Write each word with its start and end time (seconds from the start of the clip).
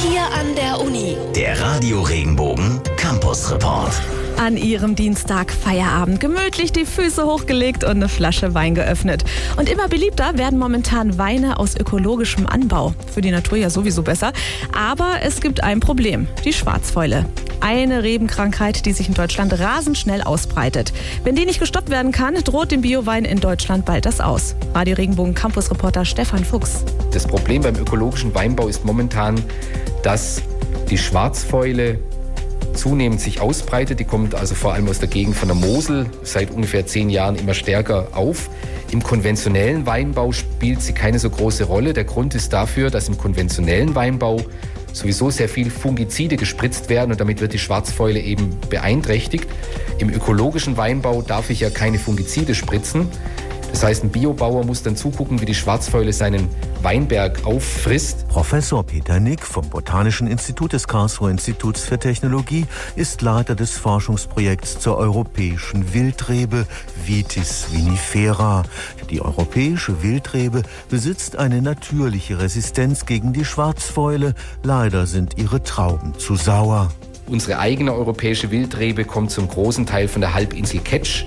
hier 0.00 0.22
an 0.32 0.54
der 0.56 0.80
Uni. 0.80 1.14
Der 1.36 1.60
Radio 1.60 2.00
Regenbogen 2.00 2.80
Campus 2.96 3.52
Report. 3.52 3.92
An 4.38 4.56
ihrem 4.56 4.94
Dienstag 4.94 5.52
Feierabend 5.52 6.20
gemütlich 6.20 6.72
die 6.72 6.86
Füße 6.86 7.26
hochgelegt 7.26 7.84
und 7.84 7.90
eine 7.90 8.08
Flasche 8.08 8.54
Wein 8.54 8.74
geöffnet. 8.74 9.24
Und 9.58 9.68
immer 9.68 9.88
beliebter 9.88 10.38
werden 10.38 10.58
momentan 10.58 11.18
Weine 11.18 11.58
aus 11.58 11.76
ökologischem 11.76 12.46
Anbau. 12.46 12.94
Für 13.12 13.20
die 13.20 13.30
Natur 13.30 13.58
ja 13.58 13.68
sowieso 13.68 14.02
besser. 14.02 14.32
Aber 14.74 15.16
es 15.22 15.42
gibt 15.42 15.62
ein 15.62 15.80
Problem, 15.80 16.28
die 16.46 16.54
Schwarzfäule. 16.54 17.26
Eine 17.60 18.02
Rebenkrankheit, 18.02 18.86
die 18.86 18.92
sich 18.92 19.08
in 19.08 19.14
Deutschland 19.14 19.58
rasend 19.58 19.98
schnell 19.98 20.22
ausbreitet. 20.22 20.94
Wenn 21.24 21.36
die 21.36 21.44
nicht 21.44 21.60
gestoppt 21.60 21.90
werden 21.90 22.10
kann, 22.10 22.34
droht 22.36 22.70
dem 22.70 22.80
Biowein 22.80 23.26
in 23.26 23.38
Deutschland 23.38 23.84
bald 23.84 24.06
das 24.06 24.20
aus. 24.20 24.56
Radio 24.74 24.96
Regenbogen 24.96 25.34
Campus 25.34 25.70
Reporter 25.70 26.06
Stefan 26.06 26.42
Fuchs. 26.42 26.84
Das 27.12 27.26
Problem 27.26 27.62
beim 27.62 27.76
ökologischen 27.76 28.34
Weinbau 28.34 28.66
ist 28.66 28.86
momentan, 28.86 29.42
dass 30.02 30.40
die 30.88 30.96
Schwarzfäule 30.96 31.98
zunehmend 32.72 33.20
sich 33.20 33.42
ausbreitet. 33.42 34.00
Die 34.00 34.04
kommt 34.04 34.34
also 34.34 34.54
vor 34.54 34.72
allem 34.72 34.88
aus 34.88 34.98
der 34.98 35.08
Gegend 35.08 35.36
von 35.36 35.48
der 35.48 35.56
Mosel 35.56 36.06
seit 36.22 36.50
ungefähr 36.50 36.86
zehn 36.86 37.10
Jahren 37.10 37.36
immer 37.36 37.52
stärker 37.52 38.08
auf. 38.12 38.48
Im 38.90 39.02
konventionellen 39.02 39.84
Weinbau 39.86 40.32
spielt 40.32 40.80
sie 40.80 40.94
keine 40.94 41.18
so 41.18 41.28
große 41.28 41.64
Rolle. 41.64 41.92
Der 41.92 42.04
Grund 42.04 42.34
ist 42.34 42.52
dafür, 42.54 42.90
dass 42.90 43.08
im 43.08 43.18
konventionellen 43.18 43.94
Weinbau 43.94 44.40
sowieso 44.92 45.30
sehr 45.30 45.48
viel 45.48 45.70
Fungizide 45.70 46.36
gespritzt 46.36 46.88
werden 46.88 47.10
und 47.12 47.20
damit 47.20 47.40
wird 47.40 47.52
die 47.52 47.58
Schwarzfäule 47.58 48.20
eben 48.20 48.58
beeinträchtigt. 48.68 49.46
Im 49.98 50.10
ökologischen 50.10 50.76
Weinbau 50.76 51.22
darf 51.22 51.50
ich 51.50 51.60
ja 51.60 51.70
keine 51.70 51.98
Fungizide 51.98 52.54
spritzen. 52.54 53.08
Das 53.70 53.84
heißt, 53.84 54.04
ein 54.04 54.10
Biobauer 54.10 54.64
muss 54.64 54.82
dann 54.82 54.96
zugucken, 54.96 55.40
wie 55.40 55.46
die 55.46 55.54
Schwarzfäule 55.54 56.12
seinen 56.12 56.48
Weinberg 56.82 57.46
auffrisst. 57.46 58.26
Professor 58.28 58.84
Peter 58.84 59.20
Nick 59.20 59.46
vom 59.46 59.68
Botanischen 59.68 60.26
Institut 60.26 60.72
des 60.72 60.88
Karlsruher 60.88 61.30
Instituts 61.30 61.82
für 61.82 61.98
Technologie 61.98 62.66
ist 62.96 63.22
Leiter 63.22 63.54
des 63.54 63.72
Forschungsprojekts 63.78 64.80
zur 64.80 64.96
europäischen 64.96 65.94
Wildrebe 65.94 66.66
Vitis 67.06 67.68
vinifera. 67.72 68.64
Die 69.08 69.20
europäische 69.20 70.02
Wildrebe 70.02 70.62
besitzt 70.88 71.36
eine 71.36 71.62
natürliche 71.62 72.38
Resistenz 72.38 73.06
gegen 73.06 73.32
die 73.32 73.44
Schwarzfäule. 73.44 74.34
Leider 74.62 75.06
sind 75.06 75.38
ihre 75.38 75.62
Trauben 75.62 76.18
zu 76.18 76.36
sauer. 76.36 76.90
Unsere 77.26 77.60
eigene 77.60 77.94
europäische 77.94 78.50
Wildrebe 78.50 79.04
kommt 79.04 79.30
zum 79.30 79.46
großen 79.46 79.86
Teil 79.86 80.08
von 80.08 80.20
der 80.20 80.34
Halbinsel 80.34 80.80
Ketsch, 80.80 81.26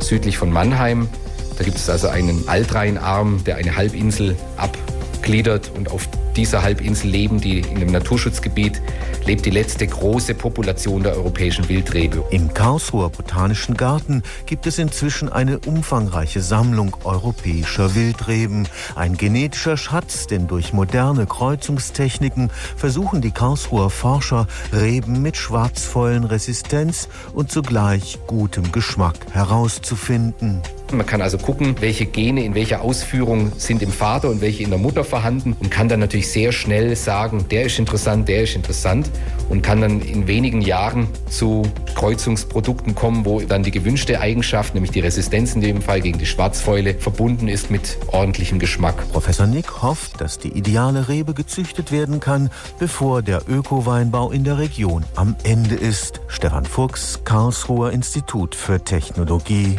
südlich 0.00 0.36
von 0.36 0.50
Mannheim. 0.50 1.08
Da 1.56 1.64
gibt 1.64 1.76
es 1.76 1.88
also 1.88 2.08
einen 2.08 2.48
Altrheinarm, 2.48 3.44
der 3.44 3.56
eine 3.56 3.76
Halbinsel 3.76 4.36
abgliedert 4.56 5.70
und 5.76 5.90
auf 5.90 6.08
dieser 6.36 6.62
Halbinsel 6.62 7.10
leben 7.10 7.40
die 7.40 7.60
in 7.60 7.76
einem 7.76 7.92
Naturschutzgebiet 7.92 8.80
lebt 9.26 9.46
die 9.46 9.50
letzte 9.50 9.86
große 9.86 10.34
Population 10.34 11.02
der 11.02 11.16
europäischen 11.16 11.68
Wildrebe. 11.68 12.24
Im 12.30 12.52
Karlsruher 12.52 13.10
Botanischen 13.10 13.76
Garten 13.76 14.22
gibt 14.46 14.66
es 14.66 14.78
inzwischen 14.78 15.30
eine 15.30 15.60
umfangreiche 15.60 16.42
Sammlung 16.42 16.96
europäischer 17.04 17.94
Wildreben. 17.94 18.68
Ein 18.94 19.16
genetischer 19.16 19.76
Schatz, 19.76 20.26
denn 20.26 20.46
durch 20.46 20.72
moderne 20.72 21.26
Kreuzungstechniken 21.26 22.50
versuchen 22.76 23.20
die 23.20 23.30
Karlsruher 23.30 23.90
Forscher, 23.90 24.46
Reben 24.72 25.22
mit 25.22 25.36
Schwarzfäulenresistenz 25.36 27.08
und 27.32 27.50
zugleich 27.50 28.18
gutem 28.26 28.72
Geschmack 28.72 29.16
herauszufinden. 29.32 30.62
Man 30.92 31.06
kann 31.06 31.22
also 31.22 31.38
gucken, 31.38 31.76
welche 31.80 32.06
Gene 32.06 32.44
in 32.44 32.54
welcher 32.54 32.82
Ausführung 32.82 33.52
sind 33.56 33.82
im 33.82 33.90
Vater 33.90 34.28
und 34.28 34.40
welche 34.40 34.62
in 34.62 34.70
der 34.70 34.78
Mutter 34.78 35.02
vorhanden 35.02 35.56
und 35.58 35.70
kann 35.70 35.88
dann 35.88 36.00
natürlich 36.00 36.23
sehr 36.30 36.52
schnell 36.52 36.96
sagen, 36.96 37.46
der 37.50 37.64
ist 37.64 37.78
interessant, 37.78 38.28
der 38.28 38.42
ist 38.42 38.54
interessant 38.56 39.10
und 39.48 39.62
kann 39.62 39.80
dann 39.80 40.00
in 40.00 40.26
wenigen 40.26 40.60
Jahren 40.60 41.08
zu 41.28 41.62
Kreuzungsprodukten 41.94 42.94
kommen, 42.94 43.24
wo 43.24 43.40
dann 43.40 43.62
die 43.62 43.70
gewünschte 43.70 44.20
Eigenschaft, 44.20 44.74
nämlich 44.74 44.90
die 44.90 45.00
Resistenz 45.00 45.54
in 45.54 45.60
dem 45.60 45.82
Fall 45.82 46.00
gegen 46.00 46.18
die 46.18 46.26
Schwarzfäule, 46.26 46.94
verbunden 46.94 47.48
ist 47.48 47.70
mit 47.70 47.98
ordentlichem 48.08 48.58
Geschmack. 48.58 48.94
Professor 49.12 49.46
Nick 49.46 49.82
hofft, 49.82 50.20
dass 50.20 50.38
die 50.38 50.48
ideale 50.48 51.08
Rebe 51.08 51.34
gezüchtet 51.34 51.92
werden 51.92 52.20
kann, 52.20 52.50
bevor 52.78 53.22
der 53.22 53.42
Öko-Weinbau 53.48 54.30
in 54.30 54.44
der 54.44 54.58
Region 54.58 55.04
am 55.14 55.36
Ende 55.44 55.74
ist. 55.74 56.20
Stefan 56.28 56.64
Fuchs, 56.66 57.20
Karlsruher 57.24 57.92
Institut 57.92 58.54
für 58.54 58.82
Technologie. 58.82 59.72